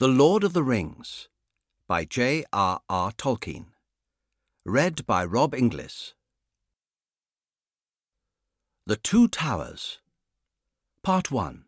[0.00, 1.26] The Lord of the Rings
[1.88, 2.44] by J.
[2.52, 2.80] R.
[2.88, 3.10] R.
[3.10, 3.72] Tolkien.
[4.64, 6.14] Read by Rob Inglis.
[8.86, 9.98] The Two Towers.
[11.02, 11.64] Part 1.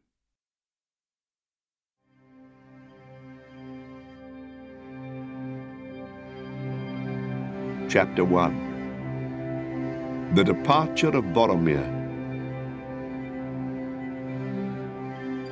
[7.89, 11.85] Chapter 1 The Departure of Boromir.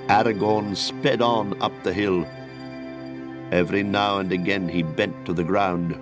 [0.07, 2.25] Aragorn sped on up the hill.
[3.51, 5.99] Every now and again he bent to the ground.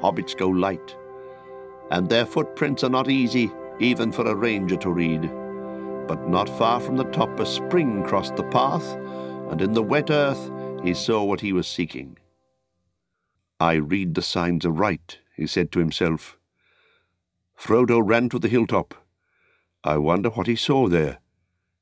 [0.00, 0.96] Hobbits go light,
[1.90, 5.22] and their footprints are not easy even for a ranger to read.
[6.08, 8.94] But not far from the top a spring crossed the path,
[9.50, 10.50] and in the wet earth
[10.82, 12.18] he saw what he was seeking.
[13.58, 16.38] I read the signs aright, he said to himself.
[17.58, 18.94] Frodo ran to the hilltop.
[19.82, 21.18] I wonder what he saw there.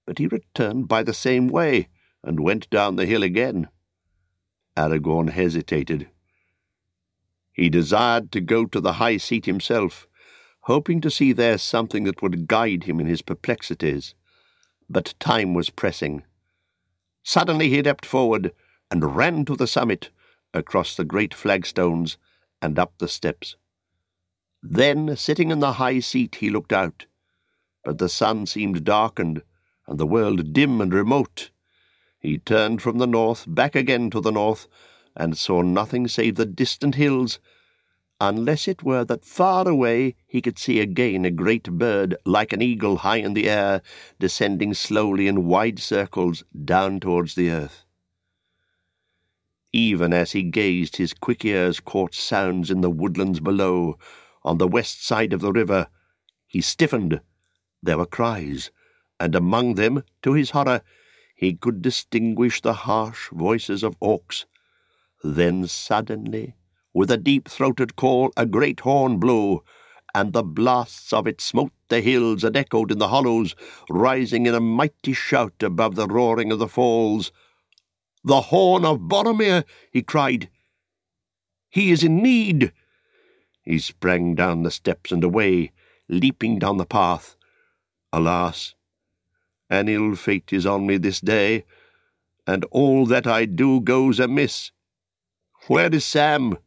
[0.06, 1.88] But he returned by the same way
[2.22, 3.68] and went down the hill again.
[4.76, 6.08] Aragorn hesitated.
[7.52, 10.08] He desired to go to the high seat himself,
[10.62, 14.14] hoping to see there something that would guide him in his perplexities.
[14.90, 16.24] But time was pressing.
[17.22, 18.52] Suddenly he leapt forward
[18.90, 20.10] and ran to the summit,
[20.52, 22.16] across the great flagstones,
[22.60, 23.56] and up the steps.
[24.62, 27.06] Then, sitting in the high seat, he looked out,
[27.84, 29.42] but the sun seemed darkened,
[29.86, 31.50] and the world dim and remote.
[32.24, 34.66] He turned from the north, back again to the north,
[35.14, 37.38] and saw nothing save the distant hills,
[38.18, 42.62] unless it were that far away he could see again a great bird, like an
[42.62, 43.82] eagle high in the air,
[44.18, 47.84] descending slowly in wide circles down towards the earth.
[49.74, 53.98] Even as he gazed, his quick ears caught sounds in the woodlands below.
[54.44, 55.88] On the west side of the river,
[56.46, 57.20] he stiffened.
[57.82, 58.70] There were cries,
[59.20, 60.80] and among them, to his horror,
[61.34, 64.44] he could distinguish the harsh voices of orcs.
[65.22, 66.54] Then suddenly,
[66.92, 69.62] with a deep-throated call, a great horn blew,
[70.14, 73.56] and the blasts of it smote the hills and echoed in the hollows,
[73.90, 77.32] rising in a mighty shout above the roaring of the falls.
[78.22, 79.64] The horn of Boromir!
[79.90, 80.48] he cried.
[81.68, 82.72] He is in need!
[83.62, 85.72] He sprang down the steps and away,
[86.08, 87.34] leaping down the path.
[88.12, 88.74] Alas,
[89.70, 91.64] an ill fate is on me this day,
[92.46, 94.70] and all that I do goes amiss.
[95.66, 96.58] Where is Sam?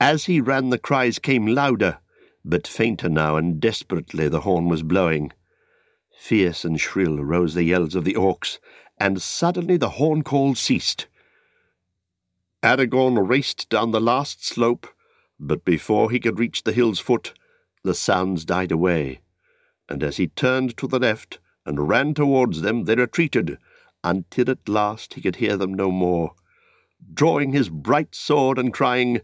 [0.00, 1.98] As he ran, the cries came louder,
[2.44, 5.32] but fainter now, and desperately the horn was blowing.
[6.18, 8.58] Fierce and shrill rose the yells of the orcs,
[8.98, 11.06] and suddenly the horn call ceased.
[12.62, 14.88] Aragorn raced down the last slope,
[15.38, 17.32] but before he could reach the hill's foot,
[17.84, 19.20] the sounds died away
[19.88, 23.58] and as he turned to the left and ran towards them, they retreated,
[24.04, 26.34] until at last he could hear them no more.
[27.14, 29.20] Drawing his bright sword and crying,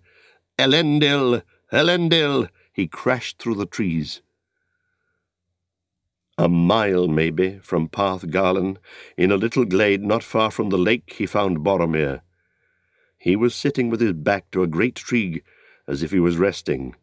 [0.58, 1.42] Elendil,
[1.72, 4.20] Elendil, he crashed through the trees.
[6.36, 8.78] A mile, maybe, from Parth Galen,
[9.16, 12.22] in a little glade not far from the lake, he found Boromir.
[13.16, 15.42] He was sitting with his back to a great tree,
[15.86, 16.96] as if he was resting.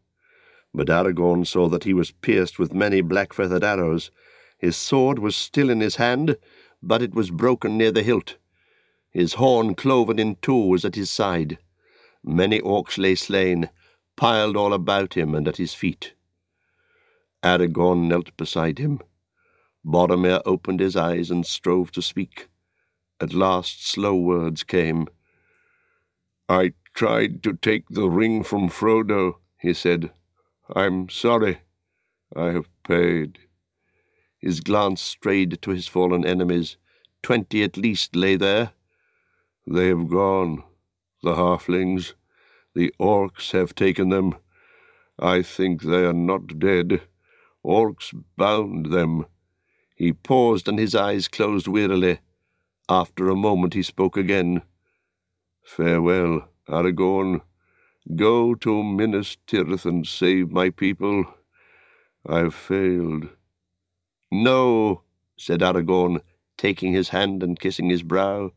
[0.74, 4.12] But Aragorn saw that he was pierced with many black-feathered arrows.
[4.58, 6.38] His sword was still in his hand,
[6.82, 8.38] but it was broken near the hilt.
[9.10, 11.58] His horn cloven in two was at his side.
[12.24, 13.70] Many orcs lay slain,
[14.16, 16.14] piled all about him and at his feet.
[17.44, 19.02] Aragorn knelt beside him.
[19.86, 22.48] Boromir opened his eyes and strove to speak.
[23.20, 25.08] At last slow words came.
[26.48, 30.12] I tried to take the ring from Frodo, he said.
[30.76, 31.60] I'm sorry.
[32.36, 33.40] I have paid.
[34.40, 36.78] His glance strayed to his fallen enemies.
[37.22, 38.72] Twenty at least lay there.
[39.68, 40.64] They have gone.
[41.24, 42.14] The halflings.
[42.74, 44.36] The orcs have taken them.
[45.20, 47.02] I think they are not dead.
[47.66, 49.26] Orcs bound them.
[49.96, 52.20] He paused and his eyes closed wearily.
[52.90, 54.64] After a moment he spoke again.
[55.64, 57.42] Farewell, Aragorn.
[58.16, 61.26] Go to Minas Tirith and save my people.
[62.28, 63.30] I've failed.
[64.32, 65.04] No,
[65.38, 66.22] said Aragorn,
[66.58, 68.52] taking his hand and kissing his brow.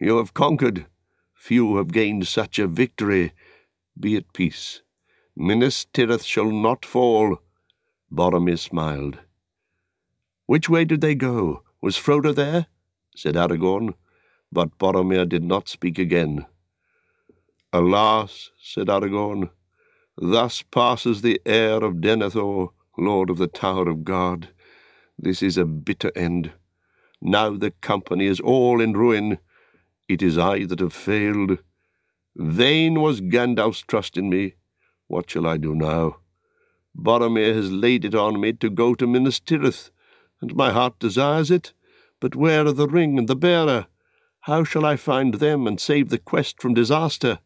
[0.00, 0.86] You have conquered.
[1.34, 3.32] Few have gained such a victory.
[3.98, 4.82] Be at peace.
[5.36, 7.38] Minas Tirith shall not fall.
[8.12, 9.18] Boromir smiled.
[10.46, 11.62] Which way did they go?
[11.80, 12.66] Was Frodo there?
[13.14, 13.94] said Aragorn,
[14.50, 16.46] but Boromir did not speak again.
[17.72, 19.50] Alas, said Aragorn,
[20.16, 24.48] thus passes the heir of Denethor, lord of the Tower of Guard.
[25.16, 26.52] This is a bitter end.
[27.22, 29.38] Now the company is all in ruin.
[30.08, 31.58] it is I that have failed.
[32.34, 34.54] Vain was Gandalf's trust in me.
[35.06, 36.16] What shall I do now?
[36.96, 39.90] Boromir has laid it on me to go to Minas Tirith,
[40.40, 41.72] and my heart desires it.
[42.18, 43.86] But where are the ring and the bearer?
[44.40, 47.38] How shall I find them and save the quest from disaster?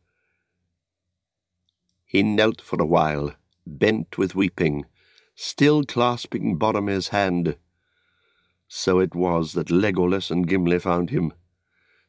[2.15, 3.35] He knelt for a while,
[3.67, 4.85] bent with weeping,
[5.35, 7.57] still clasping Boromir's hand.
[8.69, 11.33] So it was that Legolas and Gimli found him.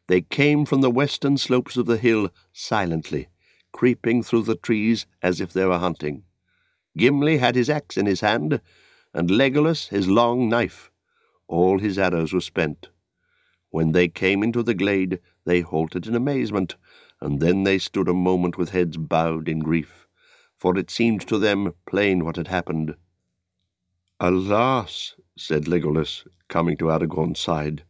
[0.06, 3.30] They came from the western slopes of the hill silently,
[3.72, 6.22] creeping through the trees as if they were hunting.
[6.96, 8.62] Gimli had his axe in his hand,
[9.12, 10.92] and Legolas his long knife.
[11.48, 12.90] All his arrows were spent.
[13.72, 16.76] When they came into the glade, they halted in amazement,
[17.22, 20.08] and then they stood a moment with heads bowed in grief,
[20.56, 22.96] for it seemed to them plain what had happened.
[24.20, 27.84] Alas, said Legolas, coming to Aragorn's side,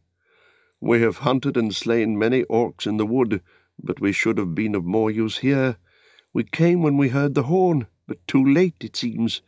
[0.79, 3.41] we have hunted and slain many orcs in the wood,
[3.81, 5.77] but we should have been of more use here.
[6.33, 9.41] We came when we heard the horn, but too late, it seems.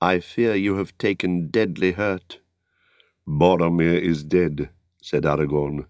[0.00, 2.40] I fear you have taken deadly hurt.
[3.26, 4.70] Boromir is dead,
[5.02, 5.86] said Aragorn.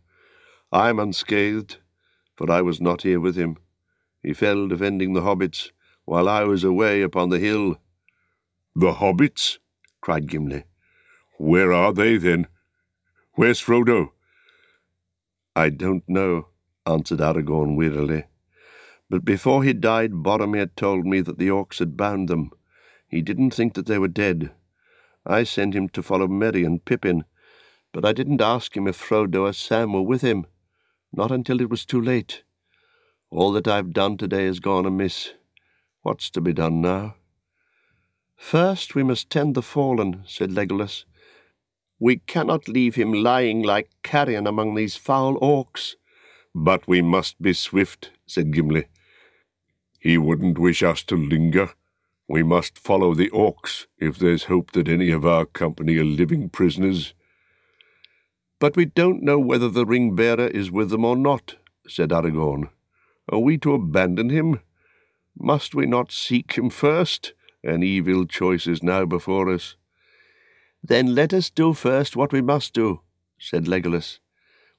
[0.72, 1.78] I am unscathed,
[2.36, 3.56] for I was not here with him.
[4.22, 5.70] He fell defending the hobbits,
[6.04, 7.76] while I was away upon the hill.
[8.74, 9.58] The hobbits?
[10.00, 10.64] cried Gimli.
[11.38, 12.46] Where are they, then?
[13.32, 14.12] Where's Frodo?
[15.54, 16.48] I don't know,
[16.86, 18.24] answered Aragorn wearily.
[19.08, 22.50] But before he died, Boromir told me that the orcs had bound them.
[23.08, 24.50] He didn't think that they were dead.
[25.24, 27.24] I sent him to follow Merry and Pippin,
[27.92, 30.46] but I didn't ask him if Frodo or Sam were with him,
[31.12, 32.42] not until it was too late.
[33.30, 35.32] All that I've done today has gone amiss.
[36.02, 37.16] What's to be done now?
[38.36, 41.04] First we must tend the fallen, said Legolas.
[41.98, 45.94] We cannot leave him lying like carrion among these foul orcs.
[46.54, 48.86] But we must be swift, said Gimli.
[49.98, 51.70] He wouldn't wish us to linger.
[52.28, 56.48] We must follow the orcs if there's hope that any of our company are living
[56.48, 57.14] prisoners.
[58.58, 61.56] But we don't know whether the ring bearer is with them or not,
[61.86, 62.70] said Aragorn.
[63.28, 64.60] Are we to abandon him?
[65.38, 67.34] Must we not seek him first?
[67.62, 69.76] An evil choice is now before us.
[70.82, 73.00] Then let us do first what we must do,
[73.38, 74.20] said Legolas.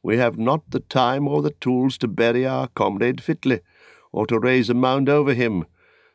[0.01, 3.59] We have not the time or the tools to bury our comrade fitly,
[4.11, 5.65] or to raise a mound over him.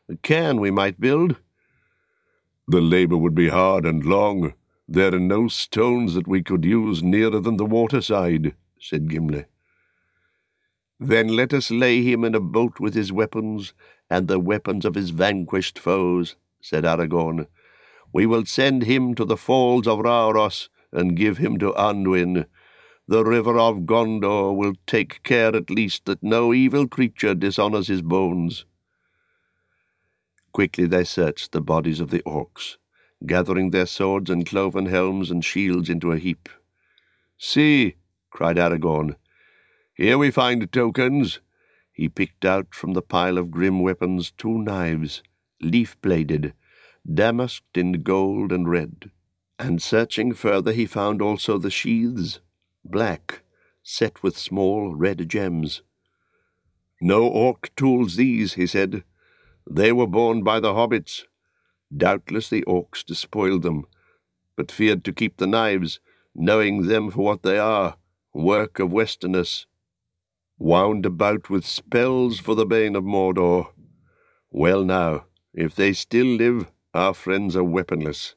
[0.08, 1.36] A cairn we might build.
[2.66, 4.54] The labour would be hard and long.
[4.88, 9.46] There are no stones that we could use nearer than the waterside, said Gimli.
[10.98, 13.74] Then let us lay him in a boat with his weapons,
[14.10, 17.46] and the weapons of his vanquished foes, said Aragorn.
[18.12, 22.46] We will send him to the falls of Rauros and give him to Anduin.
[23.08, 28.02] The river of Gondor will take care at least that no evil creature dishonours his
[28.02, 28.64] bones.
[30.52, 32.76] Quickly they searched the bodies of the orcs,
[33.26, 36.48] gathering their swords and cloven helms and shields into a heap.
[37.38, 37.96] See,
[38.30, 39.16] cried Aragorn,
[39.94, 41.40] here we find tokens.
[41.92, 45.22] He picked out from the pile of grim weapons two knives,
[45.60, 46.54] leaf-bladed,
[47.12, 49.10] damasked in gold and red.
[49.58, 52.40] And searching further, he found also the sheaths,
[52.84, 53.42] black,
[53.82, 55.82] set with small red gems.
[57.00, 59.04] No orc tools these, he said.
[59.68, 61.24] They were borne by the hobbits.
[61.94, 63.86] Doubtless the orcs despoiled them,
[64.56, 66.00] but feared to keep the knives,
[66.34, 67.96] knowing them for what they are,
[68.32, 69.66] work of westerners,
[70.58, 73.68] wound about with spells for the bane of Mordor.
[74.50, 78.34] Well now, if they still live, our friends are weaponless.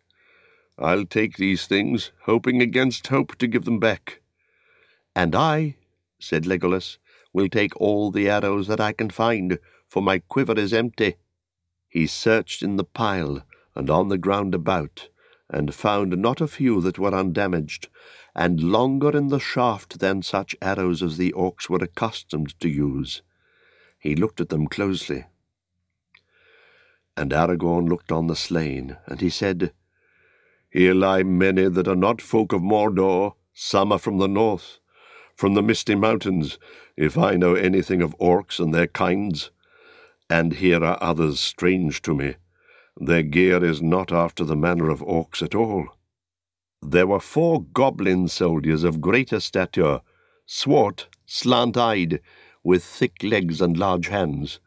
[0.77, 4.21] I'll take these things, hoping against hope to give them back.
[5.15, 5.77] And I,
[6.19, 6.97] said Legolas,
[7.31, 11.15] will take all the arrows that I can find, for my quiver is empty.
[11.95, 15.07] He searched in the pile and on the ground about,
[15.49, 17.87] and found not a few that were undamaged,
[18.35, 23.21] and longer in the shaft than such arrows as the orcs were accustomed to use.
[23.97, 25.27] He looked at them closely.
[27.15, 29.71] And Aragorn looked on the slain, and he said,
[30.69, 34.79] Here lie many that are not folk of Mordor, some are from the north,
[35.33, 36.59] from the misty mountains,
[36.97, 39.51] if I know anything of orcs and their kinds.
[40.29, 42.36] And here are others strange to me.
[42.98, 45.88] Their gear is not after the manner of orcs at all.
[46.82, 50.01] There were four goblin soldiers of greater stature,
[50.46, 52.22] swart, slant-eyed,
[52.63, 54.60] with thick legs and large hands.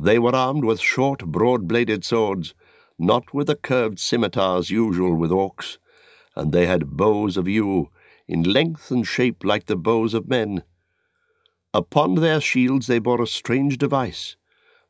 [0.00, 2.54] They were armed with short, broad-bladed swords,
[2.98, 5.78] not with the curved scimitars usual with orcs,
[6.36, 7.90] and they had bows of yew,
[8.26, 10.62] in length and shape like the bows of men.
[11.72, 14.36] Upon their shields they bore a strange device,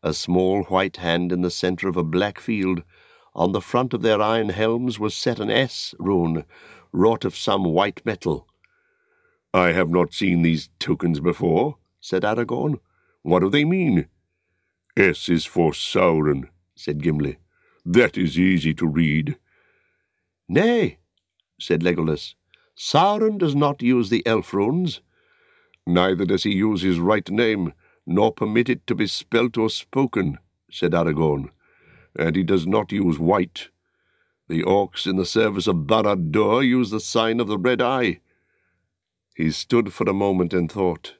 [0.02, 2.82] a small white hand in the centre of a black field.
[3.34, 6.44] On the front of their iron helms was set an S rune,
[6.92, 8.46] wrought of some white metal.
[9.54, 12.80] I have not seen these tokens before, said Aragorn.
[13.22, 14.08] What do they mean?
[14.96, 17.38] S is for Sauron, said Gimli.
[17.84, 19.38] That is easy to read.
[20.48, 20.98] Nay,
[21.60, 22.34] said Legolas.
[22.76, 25.00] Sauron does not use the elf runes.
[25.86, 27.72] Neither does he use his right name,
[28.08, 30.38] nor permit it to be spelt or spoken,
[30.70, 31.50] said Aragorn.
[32.18, 33.68] And he does not use white.
[34.48, 38.20] The orcs in the service of Barad-dûr use the sign of the red eye.
[39.36, 41.14] He stood for a moment and thought.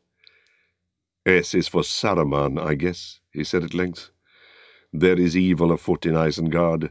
[1.27, 4.11] S is for Saruman, I guess, he said at length.
[4.91, 6.91] There is evil afoot in Isengard,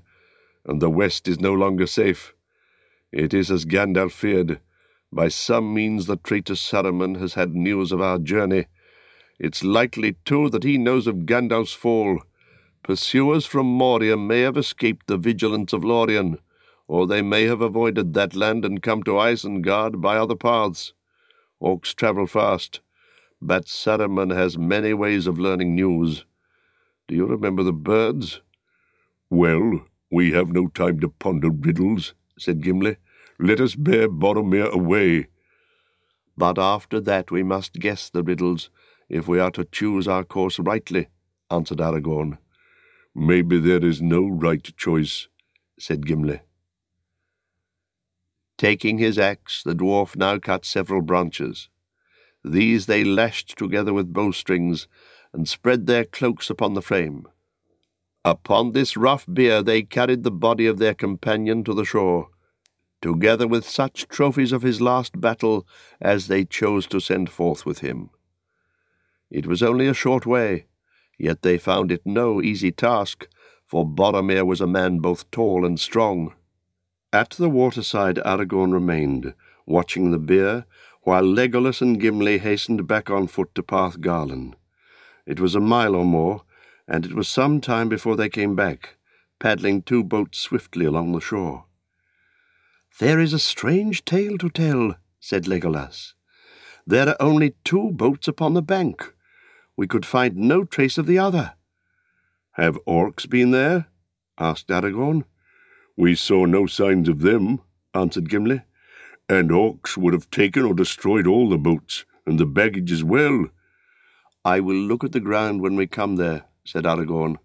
[0.64, 2.36] and the west is no longer safe.
[3.12, 4.60] It is as Gandalf feared.
[5.12, 8.68] By some means the traitor Saruman has had news of our journey.
[9.40, 12.22] It's likely, too, that he knows of Gandalf's fall.
[12.84, 16.40] Pursuers from Moria may have escaped the vigilance of Lorien,
[16.88, 20.94] or they may have avoided that land and come to Isengard by other paths.
[21.62, 22.80] Orcs travel fast,
[23.42, 26.26] but Saruman has many ways of learning news.
[27.08, 28.42] Do you remember the birds?
[29.30, 32.98] Well, we have no time to ponder riddles, said Gimli.
[33.40, 35.28] Let us bear Boromir away.
[36.38, 38.70] But after that we must guess the riddles,
[39.10, 41.08] if we are to choose our course rightly,
[41.50, 42.38] answered Aragorn.
[43.16, 45.28] Maybe there is no right choice,
[45.80, 46.42] said Gimli.
[48.58, 51.70] Taking his axe, the dwarf now cut several branches.
[52.44, 54.88] These they lashed together with bowstrings,
[55.34, 57.28] and spread their cloaks upon the frame.
[58.26, 62.30] Upon this rough bier they carried the body of their companion to the shore,
[63.02, 65.68] together with such trophies of his last battle
[66.02, 68.10] as they chose to send forth with him.
[69.30, 70.68] It was only a short way,
[71.18, 73.28] yet they found it no easy task,
[73.66, 76.34] for Boromir was a man both tall and strong.
[77.12, 79.34] At the waterside Aragorn remained,
[79.66, 80.66] watching the bier
[81.04, 84.56] while Legolas and Gimli hastened back on foot to Parth Galen.
[85.26, 86.44] It was a mile or more,
[86.88, 88.98] and it was some time before they came back,
[89.40, 91.66] paddling two boats swiftly along the shore.
[93.00, 96.14] There is a strange tale to tell, said Legolas.
[96.86, 99.14] There are only two boats upon the bank.
[99.78, 101.54] We could find no trace of the other.
[102.54, 103.88] Have orcs been there?
[104.38, 105.24] asked Aragorn.
[105.96, 107.62] We saw no signs of them,
[107.94, 108.64] answered Gimli
[109.30, 113.48] and orcs would have taken or destroyed all the boats, and the baggage as well.
[114.46, 117.38] I will look at the ground when we come there, said Aragorn.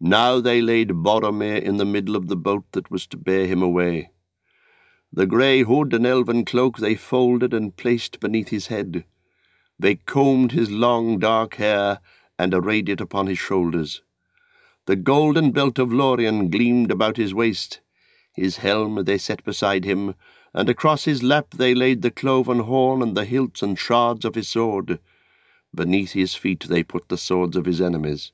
[0.00, 3.62] Now they laid Boromir in the middle of the boat that was to bear him
[3.62, 4.12] away.
[5.12, 9.04] The grey hood and elven cloak they folded and placed beneath his head.
[9.78, 12.00] They combed his long dark hair
[12.38, 14.02] and arrayed it upon his shoulders.
[14.86, 17.80] The golden belt of Lorien gleamed about his waist.
[18.32, 20.14] His helm they set beside him,
[20.54, 24.34] and across his lap they laid the cloven horn and the hilts and shards of
[24.34, 24.98] his sword.
[25.74, 28.32] Beneath his feet they put the swords of his enemies.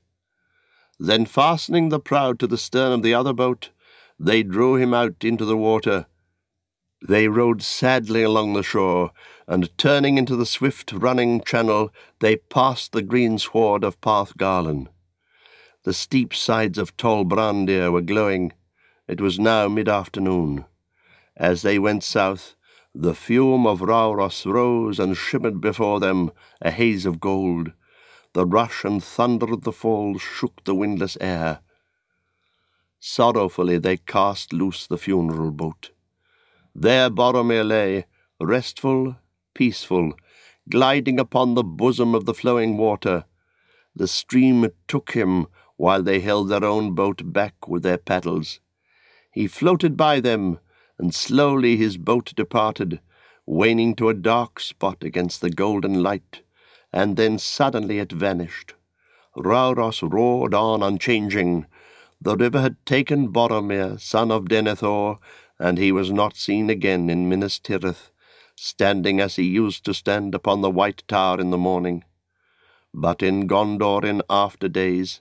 [0.99, 3.71] Then, fastening the prow to the stern of the other boat,
[4.19, 6.07] they drew him out into the water.
[7.07, 9.11] They rowed sadly along the shore,
[9.47, 14.89] and turning into the swift running channel, they passed the green sward of Parth Galen.
[15.85, 18.53] The steep sides of Tol Brandir were glowing.
[19.07, 20.65] It was now mid afternoon.
[21.37, 22.55] As they went south,
[22.95, 26.31] the fume of Rauros rose and shimmered before them,
[26.63, 27.73] a haze of gold.
[28.33, 31.61] The rush and thunder of the falls shook the windless air.
[32.99, 35.91] Sorrowfully they cast loose the funeral boat.
[36.75, 38.07] There Boromir lay,
[38.41, 39.17] restful,
[39.55, 40.15] peaceful,
[40.69, 43.25] gliding upon the bosom of the flowing water.
[43.95, 48.61] The stream took him while they held their own boat back with their paddles.
[49.31, 50.59] He floated by them,
[50.99, 53.01] and slowly his boat departed,
[53.47, 56.43] waning to a dark spot against the golden light,
[56.93, 58.75] and then suddenly it vanished.
[59.37, 61.67] Rauros roared on unchanging.
[62.21, 65.19] The river had taken Boromir, son of Denethor,
[65.59, 68.11] and he was not seen again in Minas Tirith,
[68.57, 72.05] standing as he used to stand upon the White Tower in the morning.
[72.93, 75.21] But in Gondor in after days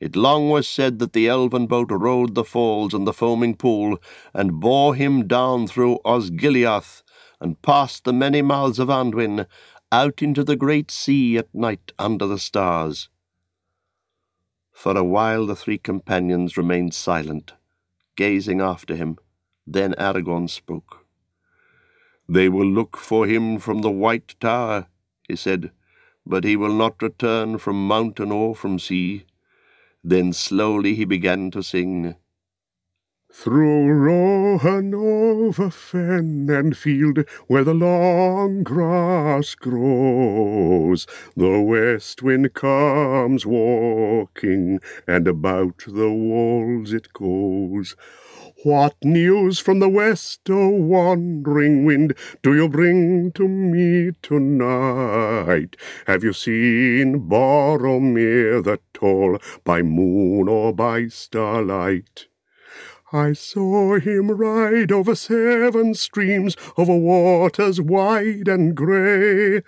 [0.00, 3.98] it long was said that the elven boat rode the falls and the foaming pool,
[4.32, 7.02] and bore him down through Osgiliath,
[7.38, 9.46] and past the many mouths of Anduin,
[9.92, 13.10] out into the great sea at night under the stars.
[14.72, 17.52] For a while the three companions remained silent,
[18.16, 19.18] gazing after him.
[19.72, 21.06] Then Aragorn spoke.
[22.28, 24.88] They will look for him from the White Tower,
[25.28, 25.70] he said,
[26.26, 29.26] but he will not return from mountain or from sea.
[30.02, 32.16] Then slowly he began to sing.
[33.32, 43.46] Through Rohan over fen and field, where the long grass grows, the west wind comes
[43.46, 47.94] walking, and about the walls it goes.
[48.62, 55.78] What news from the west, O wandering wind, do you bring to me tonight?
[56.06, 62.26] Have you seen Boromir the tall, by moon or by starlight?
[63.12, 69.62] I saw him ride over seven streams, over waters wide and grey.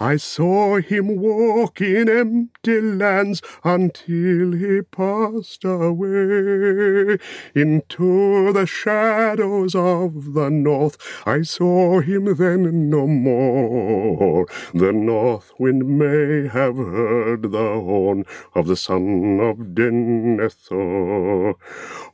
[0.00, 7.18] I saw him walk in empty lands until he passed away.
[7.54, 14.46] Into the shadows of the north, I saw him then no more.
[14.74, 21.54] The north wind may have heard the horn of the son of Denethor.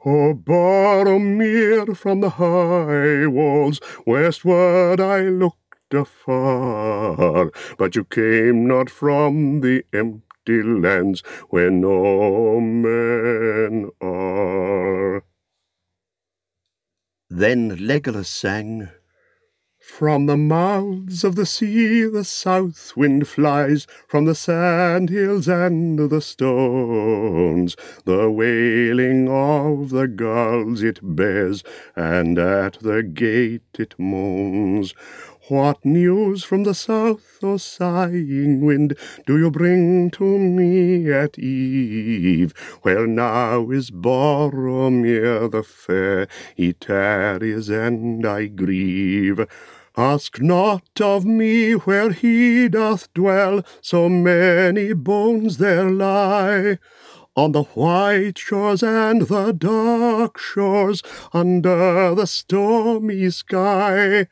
[0.04, 0.34] Oh,
[0.66, 9.84] Boromir, from the high walls westward I looked afar, but you came not from the
[9.92, 11.20] empty lands
[11.50, 15.22] where no men are.
[17.30, 18.88] Then Legolas sang,
[19.86, 26.10] from the mouths of the sea the south wind flies, from the sand hills and
[26.10, 27.76] the stones.
[28.04, 31.62] The wailing of the gulls it bears,
[31.94, 34.92] and at the gate it moans.
[35.48, 42.52] What news from the south, O sighing wind, do you bring to me at eve?
[42.82, 46.26] Where now is Boromir the fair?
[46.56, 49.46] He tarries, and I grieve.
[49.98, 56.78] Ask not of me where he doth dwell, so many bones there lie.
[57.34, 64.26] On the white shores and the dark shores, under the stormy sky.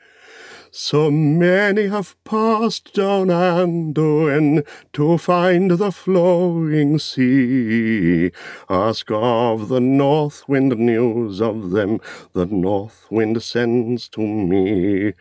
[0.76, 8.32] So many have passed down Anduin to find the flowing sea.
[8.68, 12.00] Ask of the north wind news of them,
[12.32, 15.12] the north wind sends to me.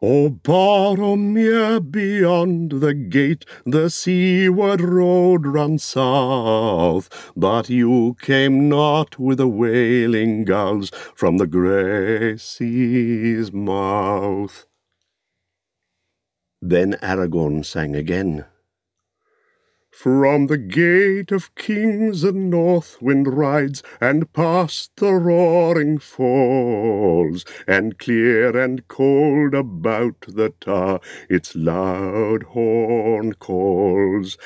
[0.00, 9.38] O Boromir, beyond the gate, the seaward road runs south, but you came not with
[9.38, 14.66] the wailing gulls from the grey sea's mouth.
[16.62, 18.44] Then Aragorn sang again.
[20.00, 27.98] From the gate of kings the north wind rides, and past the roaring falls, and
[27.98, 34.38] clear and cold about the tower its loud horn calls.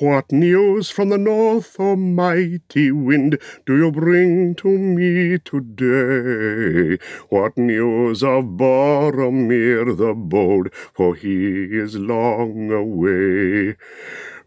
[0.00, 6.98] What news from the north, O mighty wind, do you bring to me today?
[7.28, 13.76] What news of Boromir the bold, for he is long away?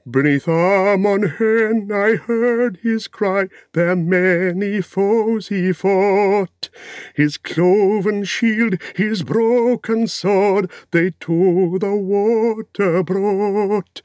[0.09, 6.69] Beneath Amon Hen I heard his cry, there many foes he fought.
[7.13, 14.01] His cloven shield, his broken sword, they to the water brought.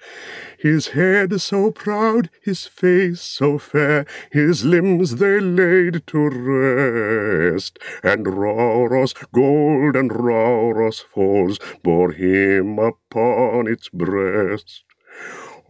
[0.58, 7.78] His head so proud, his face so fair, his limbs they laid to rest.
[8.02, 14.84] And Rauros, golden Rauros falls, bore him upon its breast.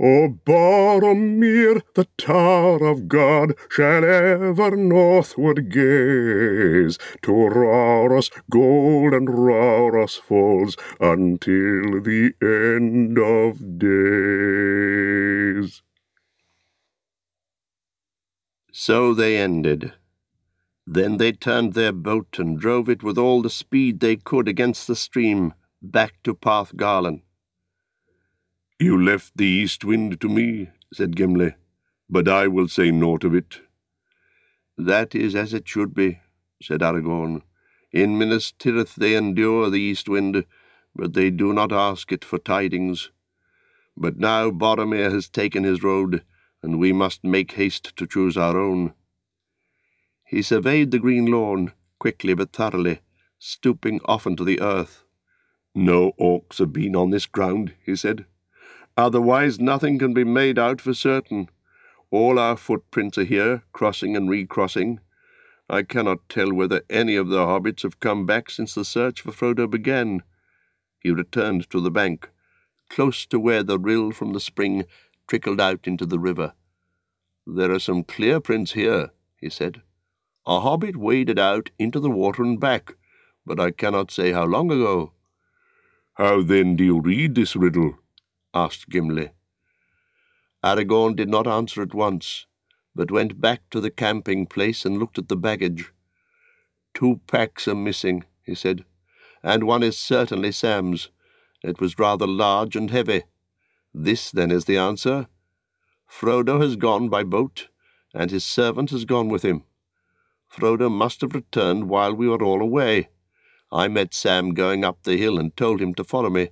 [0.00, 6.98] O Boromir, the tower of Guard, shall ever northward gaze.
[7.22, 15.82] To Rauros, golden Rauros falls, until the end of days.
[18.72, 19.92] So they ended.
[20.84, 24.88] Then they turned their boat and drove it with all the speed they could against
[24.88, 27.22] the stream, back to Parth Galen.
[28.80, 31.54] You left the east wind to me, said Gimli,
[32.10, 33.60] but I will say naught of it.
[34.76, 36.20] That is as it should be,
[36.60, 37.42] said Aragorn.
[37.92, 40.44] In Minas Tirith they endure the east wind,
[40.96, 43.10] but they do not ask it for tidings.
[43.96, 46.24] But now Boromir has taken his road,
[46.60, 48.94] and we must make haste to choose our own.
[50.24, 53.00] He surveyed the green lawn, quickly but thoroughly,
[53.38, 55.04] stooping often to the earth.
[55.76, 58.26] No orcs have been on this ground, he said.
[58.96, 61.48] Otherwise, nothing can be made out for certain.
[62.10, 65.00] All our footprints are here, crossing and recrossing.
[65.68, 69.32] I cannot tell whether any of the hobbits have come back since the search for
[69.32, 70.22] Frodo began.
[71.00, 72.28] He returned to the bank.
[72.88, 74.84] close to where the rill from the spring
[75.26, 76.52] trickled out into the river.
[77.46, 79.82] There are some clear prints here, he said.
[80.46, 82.94] A hobbit waded out into the water and back,
[83.44, 85.12] but I cannot say how long ago.
[86.14, 87.98] How then do you read this riddle?
[88.54, 89.30] Asked Gimli.
[90.64, 92.46] Aragorn did not answer at once,
[92.94, 95.92] but went back to the camping place and looked at the baggage.
[96.94, 98.84] Two packs are missing, he said,
[99.42, 101.10] and one is certainly Sam's.
[101.62, 103.24] It was rather large and heavy.
[103.92, 105.26] This, then, is the answer.
[106.08, 107.68] Frodo has gone by boat,
[108.14, 109.64] and his servant has gone with him.
[110.50, 113.08] Frodo must have returned while we were all away.
[113.72, 116.50] I met Sam going up the hill and told him to follow me,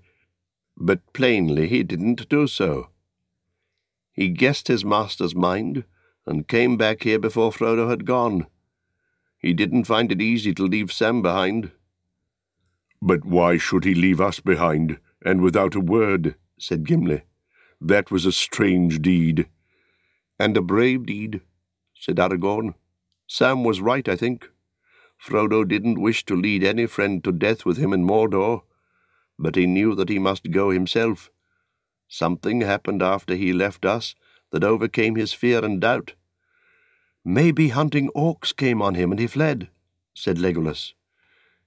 [0.77, 2.89] but plainly he didn't do so.
[4.13, 5.85] He guessed his master's mind
[6.27, 8.47] and came back here before Frodo had gone.
[9.39, 11.73] He didn't find it easy to leave Sam behind.
[13.01, 16.37] But why should he leave us behind, and without a word?
[16.59, 17.23] said Gimli.
[17.81, 19.49] That was a strange deed.
[20.39, 21.41] And a brave deed,
[21.99, 22.75] said Aragorn.
[23.27, 24.49] Sam was right, I think.
[25.21, 28.63] Frodo didn't wish to lead any friend to death with him in Mordor,
[29.43, 31.31] but he knew that he must go himself.
[32.09, 34.15] Something happened after he left us
[34.53, 36.15] that overcame his fear and doubt.
[37.25, 39.69] Maybe hunting orcs came on him and he fled,
[40.15, 40.93] said Legolas.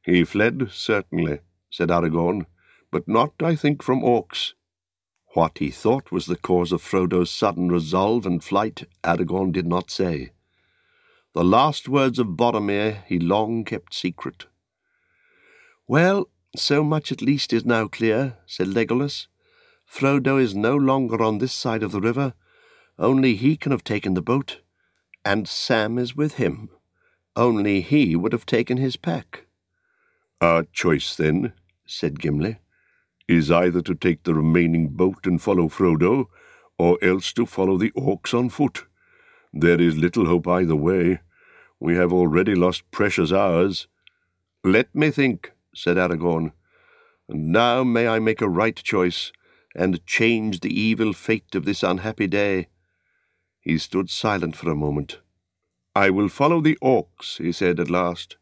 [0.04, 2.46] He fled, certainly, said Aragorn,
[2.92, 4.54] but not, I think, from orcs.
[5.34, 9.92] What he thought was the cause of Frodo's sudden resolve and flight, Aragorn did not
[9.92, 10.32] say.
[11.34, 14.46] The last words of Boromir he long kept secret.
[15.88, 19.28] Well, so much at least is now clear, said Legolas.
[19.90, 22.34] Frodo is no longer on this side of the river.
[22.98, 24.62] Only he can have taken the boat.
[25.24, 26.70] And Sam is with him.
[27.36, 29.46] Only he would have taken his pack.
[30.42, 31.54] Our choice, then,
[31.86, 32.58] said Gimli,
[33.28, 36.26] is either to take the remaining boat and follow Frodo,
[36.78, 38.86] or else to follow the orcs on foot.
[39.54, 41.22] There is little hope either way.
[41.80, 43.88] We have already lost precious hours.
[44.64, 46.54] Let me think, said Aragorn.
[47.30, 49.32] And now may I make a right choice,
[49.76, 52.68] and change the evil fate of this unhappy day.
[53.60, 55.20] He stood silent for a moment.
[55.96, 58.38] I will follow the orcs, he said at last.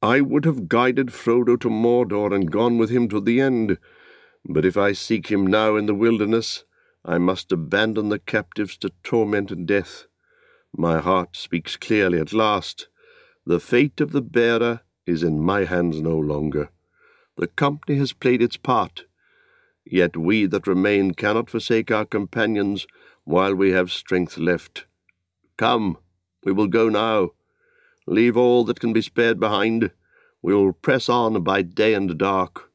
[0.00, 3.78] I would have guided Frodo to Mordor and gone with him to the end,
[4.44, 6.64] but if I seek him now in the wilderness,
[7.04, 10.06] I must abandon the captives to torment and death.
[10.76, 12.88] My heart speaks clearly at last.
[13.44, 16.68] The fate of the bearer is in my hands no longer.
[17.36, 19.04] The company has played its part.
[19.84, 22.86] Yet we that remain cannot forsake our companions
[23.24, 24.84] while we have strength left.
[25.56, 25.98] Come,
[26.44, 27.30] we will go now.
[28.06, 29.90] Leave all that can be spared behind.
[30.42, 32.70] We will press on by day and dark.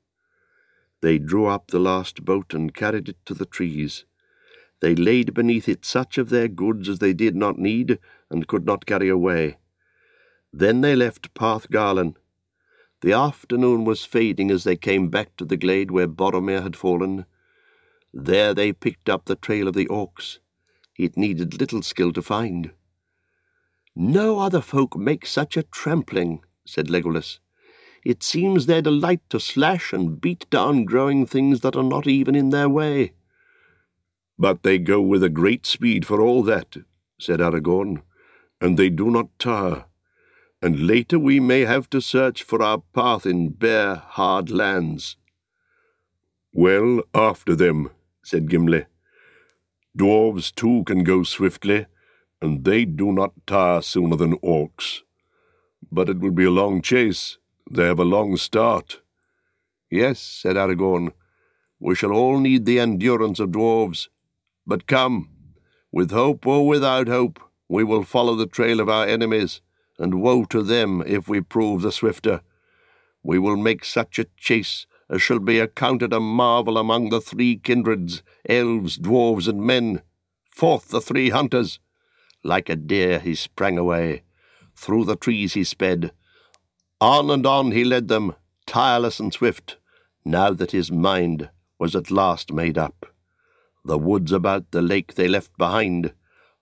[1.01, 4.05] They drew up the last boat and carried it to the trees.
[4.79, 8.65] They laid beneath it such of their goods as they did not need and could
[8.65, 9.57] not carry away.
[10.51, 12.15] Then they left Parth Galen.
[13.03, 17.25] The afternoon was fading as they came back to the glade where Boromir had fallen.
[18.13, 20.37] There they picked up the trail of the orcs.
[20.97, 22.71] It needed little skill to find.
[23.93, 27.39] No other folk make such a trampling, said Legolas.
[28.05, 32.35] It seems their delight to slash and beat down growing things that are not even
[32.35, 33.11] in their way.
[34.39, 36.77] But they go with a great speed for all that,
[37.19, 38.01] said Aragorn,
[38.61, 39.87] and they do not tire.
[40.63, 45.17] And later we may have to search for our path in bare, hard lands.
[46.53, 47.89] Well, after them,
[48.23, 48.85] said Gimli.
[49.97, 51.87] Dwarves too can go swiftly,
[52.41, 55.01] and they do not tire sooner than orcs.
[55.91, 57.37] But it will be a long chase.
[57.69, 59.01] They have a long start.
[59.91, 61.11] Yes, said Aragorn,
[61.77, 64.07] we shall all need the endurance of dwarves.
[64.65, 65.27] But come,
[65.91, 69.59] with hope or without hope, we will follow the trail of our enemies,
[69.97, 72.41] and woe to them if we prove the swifter.
[73.23, 77.57] We will make such a chase as shall be accounted a marvel among the three
[77.57, 80.01] kindreds, elves, dwarves, and men.
[80.49, 81.79] Forth the three hunters!
[82.43, 84.23] Like a deer he sprang away.
[84.75, 86.11] Through the trees he sped.
[86.99, 89.77] On and on he led them, tireless and swift,
[90.25, 93.05] now that his mind was at last made up.
[93.85, 96.13] The woods about the lake they left behind.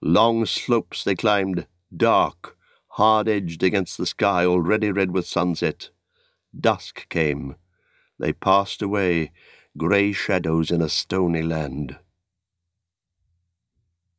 [0.01, 2.57] Long slopes they climbed, dark,
[2.95, 5.89] hard edged against the sky already red with sunset.
[6.57, 7.55] Dusk came.
[8.19, 9.31] They passed away,
[9.77, 11.97] grey shadows in a stony land.